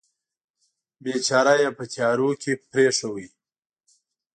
بیچاره 1.03 1.53
یې 1.61 1.69
په 1.77 1.83
تیارو 1.93 2.29
کې 2.41 2.53
پرېښود. 2.69 3.31